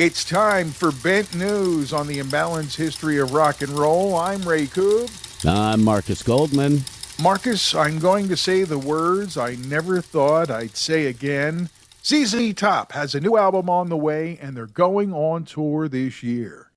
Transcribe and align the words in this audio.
It's 0.00 0.24
time 0.24 0.70
for 0.70 0.92
Bent 0.92 1.34
News 1.34 1.92
on 1.92 2.06
the 2.06 2.20
imbalanced 2.20 2.74
history 2.74 3.18
of 3.18 3.34
rock 3.34 3.60
and 3.60 3.68
roll. 3.68 4.16
I'm 4.16 4.40
Ray 4.48 4.64
Coob. 4.64 5.10
I'm 5.46 5.84
Marcus 5.84 6.22
Goldman. 6.22 6.84
Marcus, 7.22 7.74
I'm 7.74 7.98
going 7.98 8.26
to 8.28 8.36
say 8.38 8.62
the 8.62 8.78
words 8.78 9.36
I 9.36 9.56
never 9.56 10.00
thought 10.00 10.50
I'd 10.50 10.74
say 10.74 11.04
again. 11.04 11.68
ZZ 12.02 12.54
Top 12.54 12.92
has 12.92 13.14
a 13.14 13.20
new 13.20 13.36
album 13.36 13.68
on 13.68 13.90
the 13.90 13.96
way, 13.98 14.38
and 14.40 14.56
they're 14.56 14.64
going 14.64 15.12
on 15.12 15.44
tour 15.44 15.86
this 15.86 16.22
year. 16.22 16.69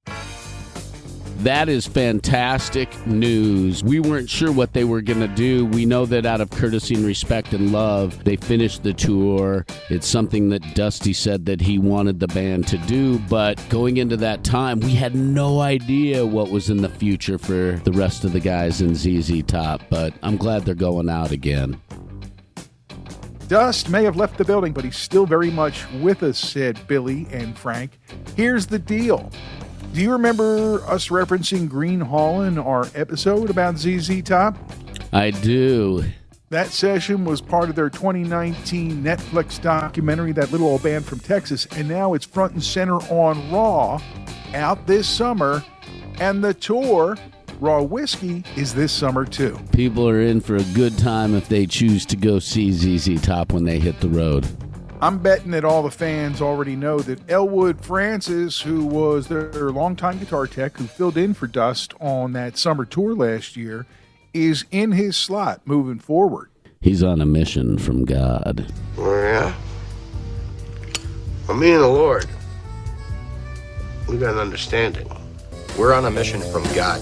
That 1.44 1.68
is 1.68 1.86
fantastic 1.86 3.06
news. 3.06 3.84
We 3.84 4.00
weren't 4.00 4.30
sure 4.30 4.50
what 4.50 4.72
they 4.72 4.86
were 4.86 5.02
going 5.02 5.20
to 5.20 5.28
do. 5.28 5.66
We 5.66 5.86
know 5.86 6.06
that 6.06 6.26
out 6.26 6.40
of 6.40 6.50
courtesy 6.52 6.96
and 6.96 7.06
respect 7.06 7.52
and 7.52 7.74
love, 7.74 8.24
they 8.24 8.38
finished 8.38 8.84
the 8.84 8.94
tour. 8.94 9.66
It's 9.90 10.08
something 10.08 10.48
that 10.52 10.74
Dusty 10.74 11.12
said 11.12 11.46
that 11.48 11.60
he 11.60 11.80
wanted 11.80 12.22
the 12.22 12.28
band 12.28 12.70
to 12.70 12.78
do, 12.78 13.20
but 13.28 13.62
going 13.68 13.98
into 13.98 14.16
that 14.18 14.46
time, 14.46 14.80
we 14.80 14.96
had 14.96 15.16
no 15.16 15.60
idea 15.60 16.26
what 16.26 16.50
was 16.50 16.70
in 16.70 16.78
the 16.78 16.88
future 16.88 17.38
for 17.38 17.74
the 17.84 17.92
rest 17.92 18.24
of 18.24 18.32
the 18.32 18.40
guys 18.40 18.80
in 18.80 18.96
ZZ 18.96 19.44
Top, 19.44 19.82
but 19.90 20.14
I'm 20.24 20.38
glad 20.38 20.64
they're 20.64 20.76
going 20.76 21.10
out 21.10 21.32
again. 21.32 21.78
Dust 23.50 23.90
may 23.90 24.06
have 24.06 24.16
left 24.16 24.38
the 24.38 24.46
building, 24.46 24.72
but 24.72 24.86
he's 24.86 24.96
still 24.96 25.26
very 25.26 25.52
much 25.52 25.86
with 25.96 26.24
us, 26.24 26.40
said 26.40 26.80
Billy 26.88 27.28
and 27.32 27.58
Frank. 27.58 28.00
Here's 28.38 28.66
the 28.66 28.80
deal. 28.80 29.30
Do 29.94 30.02
you 30.02 30.12
remember 30.12 30.82
us 30.86 31.10
referencing 31.10 31.70
Gruene 31.70 32.02
Hall 32.02 32.42
in 32.42 32.58
our 32.58 32.88
episode 32.96 33.52
about 33.52 33.78
ZZ 33.78 34.24
Top? 34.24 34.58
I 35.12 35.30
do. 35.30 36.04
That 36.50 36.70
session 36.70 37.26
was 37.26 37.42
part 37.42 37.70
of 37.70 37.76
their 37.76 37.92
2019 37.92 39.04
Netflix 39.04 39.62
documentary, 39.62 40.32
That 40.32 40.52
Little 40.52 40.66
Old 40.66 40.82
Band 40.82 41.06
from 41.06 41.20
Texas, 41.20 41.68
and 41.76 41.88
now 41.88 42.16
it's 42.16 42.26
front 42.26 42.54
and 42.54 42.64
center 42.64 42.96
on 43.12 43.52
Raw 43.52 44.02
out 44.56 44.88
this 44.88 45.08
summer. 45.08 45.64
And 46.20 46.44
the 46.44 46.56
tour, 46.56 47.16
Raw 47.60 47.84
Whiskey, 47.84 48.44
is 48.56 48.74
this 48.74 48.92
summer 48.92 49.26
too. 49.26 49.60
People 49.74 50.10
are 50.10 50.22
in 50.22 50.42
for 50.42 50.56
a 50.56 50.64
good 50.74 50.98
time 50.98 51.36
if 51.36 51.48
they 51.50 51.68
choose 51.68 52.04
to 52.08 52.16
go 52.16 52.40
see 52.40 52.72
ZZ 52.72 53.22
Top 53.22 53.54
when 53.54 53.64
they 53.64 53.78
hit 53.78 54.00
the 54.00 54.10
road. 54.10 54.48
I'm 55.04 55.18
betting 55.18 55.52
that 55.52 55.66
all 55.66 55.84
the 55.84 55.92
fans 55.92 56.42
already 56.42 56.78
know 56.78 56.98
that 57.00 57.30
Elwood 57.30 57.84
Francis, 57.84 58.62
who 58.62 58.86
was 58.86 59.28
their, 59.28 59.50
their 59.50 59.70
longtime 59.70 60.18
guitar 60.18 60.48
tech 60.48 60.78
who 60.78 60.86
filled 60.86 61.18
in 61.18 61.34
for 61.34 61.46
Dust 61.46 61.94
on 62.00 62.32
that 62.32 62.58
summer 62.58 62.86
tour 62.86 63.14
last 63.14 63.58
year, 63.58 63.86
is 64.34 64.64
in 64.72 64.94
his 64.94 65.18
slot 65.18 65.60
moving 65.66 66.00
forward. 66.00 66.52
He's 66.80 67.04
on 67.04 67.20
a 67.20 67.26
mission 67.26 67.78
from 67.78 68.06
God. 68.06 68.72
Oh, 68.98 69.14
yeah? 69.14 69.54
Well, 71.50 71.58
me 71.58 71.74
and 71.74 71.84
the 71.84 71.88
Lord, 71.90 72.26
we 74.08 74.18
got 74.18 74.32
an 74.32 74.40
understanding. 74.40 75.12
We're 75.78 75.92
on 75.92 76.06
a 76.06 76.12
mission 76.12 76.40
from 76.40 76.64
God. 76.74 77.02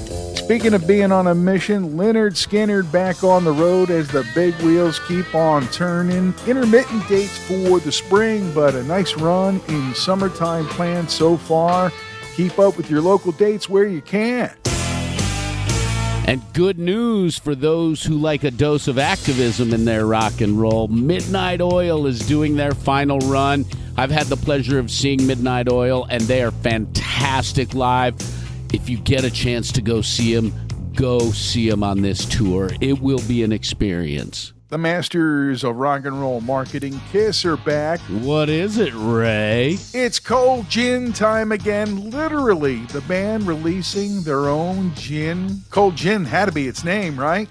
Speaking 0.51 0.73
of 0.73 0.85
being 0.85 1.13
on 1.13 1.28
a 1.28 1.34
mission, 1.34 1.94
Lynyrd 1.94 2.34
Skynyrd 2.34 2.91
back 2.91 3.23
on 3.23 3.45
the 3.45 3.53
road 3.53 3.89
as 3.89 4.09
the 4.09 4.28
big 4.35 4.53
wheels 4.56 5.00
keep 5.07 5.34
on 5.34 5.66
turning. 5.69 6.34
Intermittent 6.45 7.07
dates 7.07 7.38
for 7.38 7.79
the 7.79 7.89
spring, 7.89 8.53
but 8.53 8.75
a 8.75 8.84
nice 8.84 9.16
run 9.16 9.61
in 9.69 9.95
summertime 9.95 10.66
planned 10.66 11.09
so 11.09 11.38
far. 11.38 11.90
Keep 12.35 12.59
up 12.59 12.75
with 12.75 12.91
your 12.91 13.00
local 13.00 13.31
dates 13.31 13.69
where 13.69 13.85
you 13.85 14.01
can. 14.01 14.53
And 16.25 16.41
good 16.51 16.78
news 16.78 17.40
for 17.40 17.56
those 17.56 18.03
who 18.03 18.16
like 18.16 18.44
a 18.44 18.51
dose 18.51 18.90
of 18.90 19.00
activism 19.00 19.73
in 19.73 19.85
their 19.85 20.06
rock 20.06 20.41
and 20.41 20.59
roll. 20.59 20.90
Midnight 20.90 21.61
Oil 21.61 22.07
is 22.07 22.19
doing 22.28 22.57
their 22.57 22.73
final 22.73 23.19
run. 23.19 23.63
I've 23.95 24.11
had 24.11 24.28
the 24.28 24.35
pleasure 24.35 24.79
of 24.79 24.91
seeing 24.91 25.25
Midnight 25.25 25.72
Oil, 25.72 26.06
and 26.09 26.19
they 26.23 26.44
are 26.44 26.51
fantastic 26.51 27.73
live. 27.73 28.41
If 28.73 28.89
you 28.89 28.97
get 28.97 29.23
a 29.23 29.31
chance 29.31 29.71
to 29.73 29.81
go 29.81 30.01
see 30.01 30.33
them, 30.33 30.53
go 30.95 31.19
see 31.31 31.69
them 31.69 31.83
on 31.83 32.01
this 32.01 32.25
tour. 32.25 32.69
It 32.79 33.01
will 33.01 33.21
be 33.27 33.43
an 33.43 33.51
experience. 33.51 34.53
The 34.69 34.77
masters 34.77 35.65
of 35.65 35.75
rock 35.75 36.05
and 36.05 36.21
roll 36.21 36.39
marketing, 36.39 37.01
Kiss, 37.11 37.43
are 37.43 37.57
back. 37.57 37.99
What 37.99 38.47
is 38.47 38.77
it, 38.77 38.93
Ray? 38.95 39.77
It's 39.93 40.17
cold 40.17 40.69
gin 40.69 41.11
time 41.11 41.51
again. 41.51 42.09
Literally, 42.09 42.85
the 42.85 43.01
band 43.01 43.45
releasing 43.45 44.21
their 44.21 44.47
own 44.47 44.95
gin. 44.95 45.59
Cold 45.71 45.97
gin 45.97 46.23
had 46.23 46.45
to 46.45 46.53
be 46.53 46.69
its 46.69 46.85
name, 46.85 47.19
right? 47.19 47.49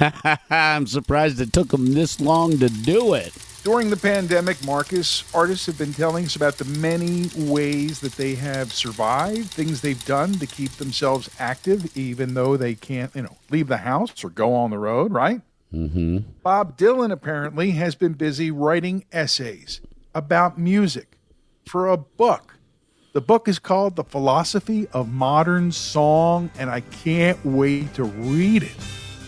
I'm 0.50 0.88
surprised 0.88 1.40
it 1.40 1.52
took 1.52 1.68
them 1.68 1.94
this 1.94 2.20
long 2.20 2.58
to 2.58 2.68
do 2.68 3.14
it. 3.14 3.32
During 3.66 3.90
the 3.90 3.96
pandemic, 3.96 4.64
Marcus, 4.64 5.24
artists 5.34 5.66
have 5.66 5.76
been 5.76 5.92
telling 5.92 6.26
us 6.26 6.36
about 6.36 6.56
the 6.56 6.64
many 6.78 7.28
ways 7.36 7.98
that 7.98 8.12
they 8.12 8.36
have 8.36 8.72
survived, 8.72 9.50
things 9.50 9.80
they've 9.80 10.04
done 10.04 10.34
to 10.34 10.46
keep 10.46 10.70
themselves 10.70 11.28
active, 11.40 11.96
even 11.96 12.34
though 12.34 12.56
they 12.56 12.76
can't, 12.76 13.12
you 13.16 13.22
know, 13.22 13.36
leave 13.50 13.66
the 13.66 13.78
house 13.78 14.22
or 14.22 14.30
go 14.30 14.54
on 14.54 14.70
the 14.70 14.78
road, 14.78 15.12
right? 15.12 15.40
Mm-hmm. 15.74 16.18
Bob 16.44 16.78
Dylan 16.78 17.10
apparently 17.10 17.72
has 17.72 17.96
been 17.96 18.12
busy 18.12 18.52
writing 18.52 19.04
essays 19.10 19.80
about 20.14 20.56
music 20.56 21.18
for 21.64 21.88
a 21.88 21.96
book. 21.96 22.54
The 23.14 23.20
book 23.20 23.48
is 23.48 23.58
called 23.58 23.96
The 23.96 24.04
Philosophy 24.04 24.86
of 24.92 25.12
Modern 25.12 25.72
Song, 25.72 26.52
and 26.56 26.70
I 26.70 26.82
can't 26.82 27.44
wait 27.44 27.94
to 27.94 28.04
read 28.04 28.62
it. 28.62 28.76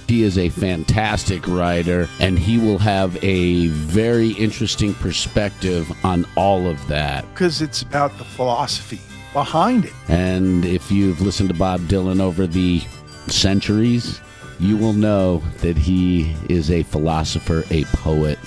He 0.09 0.23
is 0.23 0.39
a 0.39 0.49
fantastic 0.49 1.47
writer, 1.47 2.09
and 2.19 2.39
he 2.39 2.57
will 2.57 2.79
have 2.79 3.23
a 3.23 3.67
very 3.67 4.31
interesting 4.31 4.95
perspective 4.95 5.87
on 6.03 6.25
all 6.35 6.67
of 6.67 6.85
that. 6.89 7.29
Because 7.35 7.61
it's 7.61 7.83
about 7.83 8.17
the 8.17 8.25
philosophy 8.25 9.01
behind 9.35 9.85
it. 9.85 9.93
And 10.09 10.65
if 10.65 10.91
you've 10.91 11.21
listened 11.21 11.51
to 11.51 11.55
Bob 11.55 11.81
Dylan 11.83 12.23
over 12.23 12.47
the 12.47 12.81
centuries, 13.27 14.23
you 14.59 14.79
will 14.79 14.95
know 14.95 15.43
that 15.59 15.77
he 15.77 16.35
is 16.49 16.71
a 16.71 16.85
philosopher, 16.85 17.65
a 17.71 17.85
poet, 17.85 18.39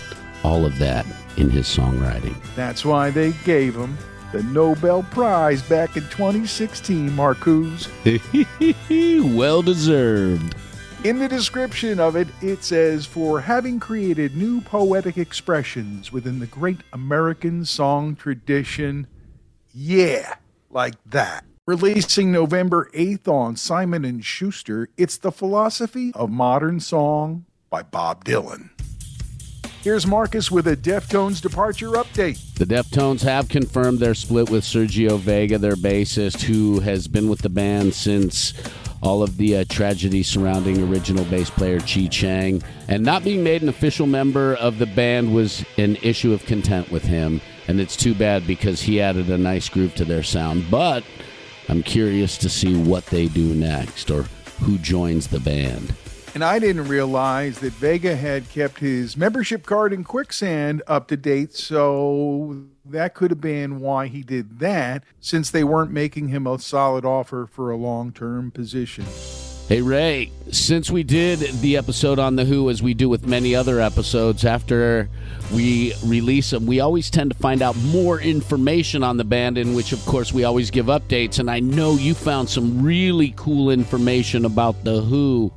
all 0.43 0.65
of 0.65 0.79
that 0.79 1.05
in 1.37 1.51
his 1.51 1.67
songwriting. 1.67 2.35
That's 2.55 2.83
why 2.83 3.11
they 3.11 3.33
gave 3.45 3.75
him 3.75 3.95
the 4.31 4.41
Nobel 4.43 5.03
Prize 5.03 5.61
back 5.61 5.95
in 5.95 6.03
2016, 6.03 7.11
Marcuse. 7.11 7.87
well 9.35 9.61
deserved. 9.61 10.55
In 11.03 11.17
the 11.17 11.27
description 11.27 11.99
of 11.99 12.15
it, 12.15 12.27
it 12.43 12.63
says, 12.63 13.07
for 13.07 13.41
having 13.41 13.79
created 13.79 14.37
new 14.37 14.61
poetic 14.61 15.17
expressions 15.17 16.11
within 16.11 16.37
the 16.37 16.45
great 16.45 16.81
American 16.93 17.65
song 17.65 18.15
tradition. 18.15 19.07
Yeah, 19.73 20.35
like 20.69 20.93
that. 21.07 21.43
Releasing 21.65 22.31
November 22.31 22.87
8th 22.93 23.27
on 23.27 23.55
Simon 23.55 24.05
and 24.05 24.23
Schuster, 24.23 24.89
it's 24.95 25.17
The 25.17 25.31
Philosophy 25.31 26.11
of 26.13 26.29
Modern 26.29 26.79
Song 26.79 27.45
by 27.71 27.81
Bob 27.81 28.23
Dylan. 28.23 28.69
Here's 29.81 30.05
Marcus 30.05 30.51
with 30.51 30.67
a 30.67 30.77
Deftones 30.77 31.41
departure 31.41 31.89
update. 31.89 32.53
The 32.53 32.65
Deftones 32.65 33.23
have 33.23 33.49
confirmed 33.49 33.97
their 33.97 34.13
split 34.13 34.51
with 34.51 34.63
Sergio 34.63 35.17
Vega, 35.17 35.57
their 35.57 35.75
bassist, 35.75 36.43
who 36.43 36.81
has 36.81 37.07
been 37.07 37.27
with 37.27 37.41
the 37.41 37.49
band 37.49 37.95
since 37.95 38.53
all 39.01 39.23
of 39.23 39.37
the 39.37 39.57
uh, 39.57 39.65
tragedy 39.69 40.23
surrounding 40.23 40.81
original 40.87 41.25
bass 41.25 41.49
player 41.49 41.79
Chi 41.79 42.07
Cheng. 42.07 42.61
And 42.87 43.03
not 43.03 43.23
being 43.23 43.43
made 43.43 43.61
an 43.61 43.69
official 43.69 44.07
member 44.07 44.55
of 44.55 44.77
the 44.77 44.85
band 44.85 45.33
was 45.33 45.65
an 45.77 45.97
issue 45.97 46.33
of 46.33 46.45
content 46.45 46.91
with 46.91 47.03
him. 47.03 47.41
And 47.67 47.79
it's 47.79 47.95
too 47.95 48.13
bad 48.13 48.45
because 48.45 48.81
he 48.81 49.01
added 49.01 49.29
a 49.29 49.37
nice 49.37 49.69
groove 49.69 49.95
to 49.95 50.05
their 50.05 50.23
sound. 50.23 50.69
But 50.69 51.03
I'm 51.69 51.83
curious 51.83 52.37
to 52.39 52.49
see 52.49 52.75
what 52.75 53.05
they 53.07 53.27
do 53.27 53.53
next 53.53 54.11
or 54.11 54.23
who 54.61 54.77
joins 54.77 55.27
the 55.27 55.39
band. 55.39 55.95
And 56.33 56.45
I 56.45 56.59
didn't 56.59 56.87
realize 56.87 57.59
that 57.59 57.73
Vega 57.73 58.15
had 58.15 58.47
kept 58.49 58.79
his 58.79 59.17
membership 59.17 59.65
card 59.65 59.91
in 59.91 60.05
Quicksand 60.05 60.81
up 60.87 61.09
to 61.09 61.17
date, 61.17 61.53
so 61.53 62.67
that 62.85 63.15
could 63.15 63.31
have 63.31 63.41
been 63.41 63.81
why 63.81 64.07
he 64.07 64.23
did 64.23 64.59
that, 64.59 65.03
since 65.19 65.51
they 65.51 65.65
weren't 65.65 65.91
making 65.91 66.29
him 66.29 66.47
a 66.47 66.57
solid 66.57 67.03
offer 67.03 67.49
for 67.51 67.69
a 67.69 67.75
long 67.75 68.13
term 68.13 68.49
position. 68.49 69.05
Hey, 69.67 69.81
Ray, 69.81 70.31
since 70.51 70.89
we 70.89 71.03
did 71.03 71.39
the 71.59 71.75
episode 71.75 72.17
on 72.17 72.37
The 72.37 72.45
Who, 72.45 72.69
as 72.69 72.81
we 72.81 72.93
do 72.93 73.09
with 73.09 73.27
many 73.27 73.53
other 73.53 73.81
episodes, 73.81 74.45
after 74.45 75.09
we 75.53 75.93
release 76.05 76.51
them, 76.51 76.65
we 76.65 76.79
always 76.79 77.09
tend 77.09 77.31
to 77.31 77.37
find 77.37 77.61
out 77.61 77.75
more 77.77 78.21
information 78.21 79.03
on 79.03 79.17
the 79.17 79.25
band, 79.25 79.57
in 79.57 79.73
which, 79.73 79.91
of 79.91 80.05
course, 80.05 80.31
we 80.31 80.45
always 80.45 80.71
give 80.71 80.85
updates. 80.85 81.39
And 81.39 81.51
I 81.51 81.59
know 81.59 81.95
you 81.95 82.13
found 82.13 82.49
some 82.49 82.81
really 82.81 83.33
cool 83.35 83.69
information 83.69 84.45
about 84.45 84.81
The 84.85 85.01
Who 85.01 85.51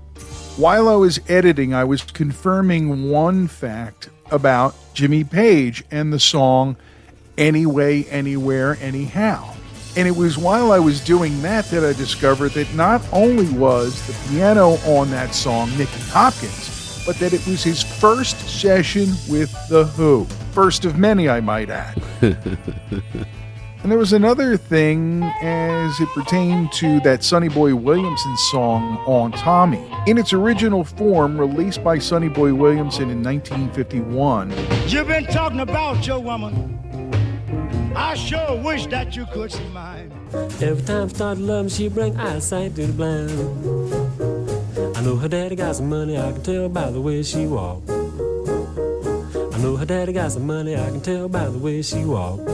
while 0.56 0.88
I 0.88 0.94
was 0.94 1.20
editing, 1.28 1.74
I 1.74 1.84
was 1.84 2.02
confirming 2.02 3.10
one 3.10 3.48
fact 3.48 4.08
about 4.30 4.74
Jimmy 4.94 5.24
Page 5.24 5.84
and 5.90 6.12
the 6.12 6.20
song 6.20 6.76
Anyway, 7.36 8.04
Anywhere, 8.04 8.78
Anyhow. 8.80 9.54
And 9.96 10.08
it 10.08 10.16
was 10.16 10.38
while 10.38 10.72
I 10.72 10.78
was 10.78 11.00
doing 11.00 11.40
that 11.42 11.66
that 11.66 11.84
I 11.84 11.92
discovered 11.92 12.52
that 12.52 12.72
not 12.74 13.00
only 13.12 13.48
was 13.56 14.04
the 14.06 14.28
piano 14.28 14.70
on 14.86 15.10
that 15.10 15.34
song 15.34 15.70
Nicky 15.76 16.00
Hopkins, 16.10 17.02
but 17.06 17.16
that 17.16 17.32
it 17.32 17.46
was 17.46 17.62
his 17.62 17.82
first 17.82 18.38
session 18.48 19.08
with 19.28 19.52
The 19.68 19.84
Who. 19.84 20.24
First 20.52 20.84
of 20.84 20.98
many, 20.98 21.28
I 21.28 21.40
might 21.40 21.70
add. 21.70 22.00
And 23.84 23.90
there 23.90 23.98
was 23.98 24.14
another 24.14 24.56
thing 24.56 25.22
as 25.42 26.00
it 26.00 26.08
pertained 26.14 26.72
to 26.72 27.00
that 27.00 27.22
Sonny 27.22 27.50
Boy 27.50 27.74
Williamson 27.74 28.34
song 28.50 28.96
on 29.06 29.30
Tommy. 29.32 29.86
In 30.06 30.16
its 30.16 30.32
original 30.32 30.84
form, 30.84 31.38
released 31.38 31.84
by 31.84 31.98
Sonny 31.98 32.30
Boy 32.30 32.54
Williamson 32.54 33.10
in 33.10 33.22
1951. 33.22 34.54
You've 34.88 35.06
been 35.06 35.26
talking 35.26 35.60
about 35.60 36.06
your 36.06 36.18
woman. 36.18 36.80
I 37.94 38.14
sure 38.14 38.56
wish 38.56 38.86
that 38.86 39.16
you 39.16 39.26
could 39.26 39.52
see 39.52 39.68
mine. 39.68 40.10
Every 40.32 40.82
time 40.82 41.04
I 41.04 41.08
start 41.08 41.36
loving, 41.36 41.68
she 41.68 41.90
bring 41.90 42.16
eyesight 42.16 42.74
to 42.76 42.86
the 42.86 42.92
blind. 42.94 43.32
I 44.96 45.02
know 45.02 45.16
her 45.16 45.28
daddy 45.28 45.56
got 45.56 45.76
some 45.76 45.90
money, 45.90 46.16
I 46.16 46.32
can 46.32 46.42
tell 46.42 46.70
by 46.70 46.90
the 46.90 47.02
way 47.02 47.22
she 47.22 47.44
walk. 47.44 47.82
I 47.90 49.58
know 49.58 49.76
her 49.76 49.84
daddy 49.84 50.14
got 50.14 50.32
some 50.32 50.46
money, 50.46 50.74
I 50.74 50.86
can 50.86 51.02
tell 51.02 51.28
by 51.28 51.50
the 51.50 51.58
way 51.58 51.82
she 51.82 52.06
walk. 52.06 52.53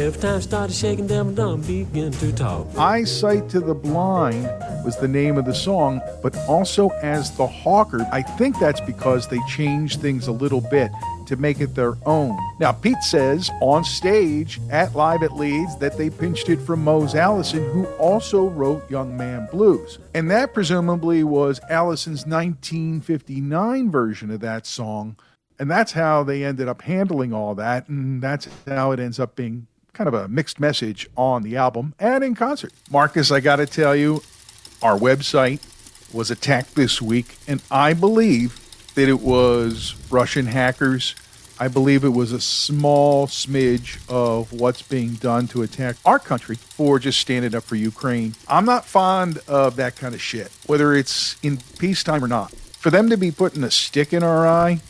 Every 0.00 0.18
time 0.18 0.36
I 0.36 0.40
started 0.40 0.74
shaking, 0.74 1.06
them 1.08 1.34
dumb 1.34 1.60
begin 1.60 2.10
to 2.12 2.32
talk. 2.32 2.66
Eyesight 2.78 3.50
to 3.50 3.60
the 3.60 3.74
Blind 3.74 4.44
was 4.82 4.96
the 4.96 5.06
name 5.06 5.36
of 5.36 5.44
the 5.44 5.54
song, 5.54 6.00
but 6.22 6.34
also 6.48 6.88
as 7.02 7.36
the 7.36 7.46
Hawker. 7.46 8.08
I 8.10 8.22
think 8.22 8.58
that's 8.58 8.80
because 8.80 9.28
they 9.28 9.38
changed 9.46 10.00
things 10.00 10.26
a 10.26 10.32
little 10.32 10.62
bit 10.62 10.90
to 11.26 11.36
make 11.36 11.60
it 11.60 11.74
their 11.74 11.98
own. 12.06 12.34
Now, 12.58 12.72
Pete 12.72 13.02
says 13.02 13.50
on 13.60 13.84
stage 13.84 14.58
at 14.70 14.94
Live 14.94 15.22
at 15.22 15.36
Leeds 15.36 15.76
that 15.80 15.98
they 15.98 16.08
pinched 16.08 16.48
it 16.48 16.60
from 16.62 16.82
Mose 16.82 17.14
Allison, 17.14 17.70
who 17.70 17.84
also 17.96 18.48
wrote 18.48 18.90
Young 18.90 19.18
Man 19.18 19.48
Blues. 19.52 19.98
And 20.14 20.30
that 20.30 20.54
presumably 20.54 21.24
was 21.24 21.60
Allison's 21.68 22.24
1959 22.24 23.90
version 23.90 24.30
of 24.30 24.40
that 24.40 24.64
song. 24.64 25.16
And 25.58 25.70
that's 25.70 25.92
how 25.92 26.22
they 26.22 26.42
ended 26.42 26.68
up 26.68 26.80
handling 26.80 27.34
all 27.34 27.54
that. 27.56 27.86
And 27.90 28.22
that's 28.22 28.48
how 28.66 28.92
it 28.92 28.98
ends 28.98 29.20
up 29.20 29.36
being 29.36 29.66
kind 29.92 30.08
of 30.08 30.14
a 30.14 30.28
mixed 30.28 30.60
message 30.60 31.08
on 31.16 31.42
the 31.42 31.56
album 31.56 31.94
and 31.98 32.24
in 32.24 32.34
concert. 32.34 32.72
Marcus, 32.90 33.30
I 33.30 33.40
got 33.40 33.56
to 33.56 33.66
tell 33.66 33.94
you, 33.94 34.22
our 34.82 34.98
website 34.98 35.60
was 36.12 36.30
attacked 36.30 36.74
this 36.74 37.00
week, 37.00 37.36
and 37.46 37.62
I 37.70 37.94
believe 37.94 38.58
that 38.94 39.08
it 39.08 39.20
was 39.20 39.94
Russian 40.10 40.46
hackers. 40.46 41.14
I 41.58 41.68
believe 41.68 42.04
it 42.04 42.10
was 42.10 42.32
a 42.32 42.40
small 42.40 43.26
smidge 43.26 44.00
of 44.08 44.52
what's 44.52 44.80
being 44.82 45.14
done 45.14 45.46
to 45.48 45.62
attack 45.62 45.96
our 46.06 46.18
country 46.18 46.56
for 46.56 46.98
just 46.98 47.20
standing 47.20 47.54
up 47.54 47.64
for 47.64 47.76
Ukraine. 47.76 48.34
I'm 48.48 48.64
not 48.64 48.86
fond 48.86 49.40
of 49.46 49.76
that 49.76 49.96
kind 49.96 50.14
of 50.14 50.22
shit, 50.22 50.50
whether 50.66 50.94
it's 50.94 51.36
in 51.42 51.58
peacetime 51.78 52.24
or 52.24 52.28
not. 52.28 52.50
For 52.52 52.88
them 52.88 53.10
to 53.10 53.18
be 53.18 53.30
putting 53.30 53.62
a 53.62 53.70
stick 53.70 54.14
in 54.14 54.22
our 54.22 54.48
eye, 54.48 54.80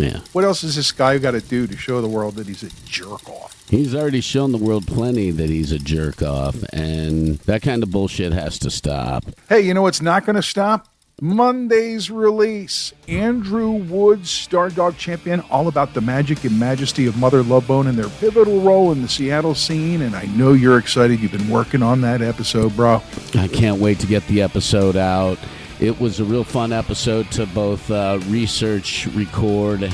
yeah. 0.00 0.20
What 0.32 0.44
else 0.44 0.64
is 0.64 0.76
this 0.76 0.92
guy 0.92 1.18
got 1.18 1.32
to 1.32 1.40
do 1.40 1.66
to 1.66 1.76
show 1.76 2.00
the 2.00 2.08
world 2.08 2.36
that 2.36 2.46
he's 2.46 2.62
a 2.62 2.70
jerk 2.86 3.28
off? 3.28 3.56
He's 3.68 3.94
already 3.94 4.20
shown 4.20 4.52
the 4.52 4.58
world 4.58 4.86
plenty 4.86 5.30
that 5.30 5.48
he's 5.48 5.70
a 5.70 5.78
jerk 5.78 6.22
off, 6.22 6.56
and 6.72 7.38
that 7.40 7.62
kind 7.62 7.82
of 7.82 7.90
bullshit 7.90 8.32
has 8.32 8.58
to 8.60 8.70
stop. 8.70 9.24
Hey, 9.48 9.60
you 9.60 9.74
know 9.74 9.82
what's 9.82 10.02
not 10.02 10.26
going 10.26 10.36
to 10.36 10.42
stop? 10.42 10.88
Monday's 11.20 12.10
release. 12.10 12.92
Andrew 13.06 13.70
Woods, 13.72 14.30
Stardog 14.30 14.96
champion, 14.96 15.40
all 15.50 15.68
about 15.68 15.92
the 15.92 16.00
magic 16.00 16.44
and 16.44 16.58
majesty 16.58 17.06
of 17.06 17.16
Mother 17.18 17.42
Love 17.42 17.66
Bone 17.66 17.86
and 17.86 17.98
their 17.98 18.08
pivotal 18.08 18.60
role 18.62 18.90
in 18.90 19.02
the 19.02 19.08
Seattle 19.08 19.54
scene. 19.54 20.00
And 20.02 20.16
I 20.16 20.24
know 20.24 20.54
you're 20.54 20.78
excited. 20.78 21.20
You've 21.20 21.32
been 21.32 21.50
working 21.50 21.82
on 21.82 22.00
that 22.00 22.22
episode, 22.22 22.74
bro. 22.74 23.02
I 23.34 23.48
can't 23.48 23.80
wait 23.80 23.98
to 24.00 24.06
get 24.06 24.26
the 24.28 24.40
episode 24.40 24.96
out. 24.96 25.38
It 25.80 25.98
was 25.98 26.20
a 26.20 26.24
real 26.24 26.44
fun 26.44 26.74
episode 26.74 27.30
to 27.32 27.46
both 27.46 27.90
uh, 27.90 28.20
research, 28.26 29.06
record, 29.14 29.90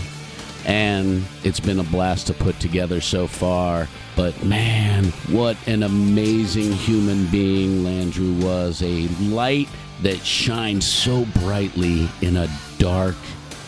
and 0.64 1.24
it's 1.44 1.60
been 1.60 1.78
a 1.78 1.84
blast 1.84 2.26
to 2.26 2.34
put 2.34 2.58
together 2.58 3.00
so 3.00 3.28
far. 3.28 3.86
But 4.16 4.42
man, 4.42 5.04
what 5.30 5.56
an 5.68 5.84
amazing 5.84 6.72
human 6.72 7.26
being 7.26 7.84
Landrew 7.84 8.42
was. 8.42 8.82
A 8.82 9.06
light 9.26 9.68
that 10.02 10.18
shines 10.26 10.84
so 10.84 11.24
brightly 11.40 12.08
in 12.20 12.36
a 12.36 12.48
dark 12.78 13.14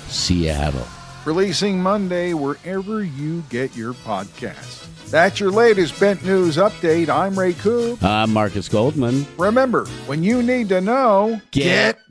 Seattle. 0.08 0.88
Releasing 1.24 1.80
Monday 1.80 2.34
wherever 2.34 3.04
you 3.04 3.44
get 3.48 3.76
your 3.76 3.94
podcast. 3.94 4.88
That's 5.10 5.38
your 5.38 5.52
latest 5.52 5.98
Bent 6.00 6.24
News 6.24 6.56
update. 6.56 7.08
I'm 7.08 7.38
Ray 7.38 7.52
Coop. 7.52 8.02
I'm 8.02 8.32
Marcus 8.32 8.68
Goldman. 8.68 9.24
Remember, 9.38 9.86
when 10.06 10.24
you 10.24 10.42
need 10.42 10.68
to 10.70 10.80
know, 10.80 11.40
get, 11.50 11.96
get 11.96 12.07